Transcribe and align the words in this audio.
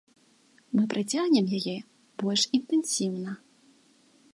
Мы 0.77 0.83
працягнем 0.93 1.45
яе 1.59 1.75
больш 2.25 2.41
інтэнсіўна. 2.61 3.31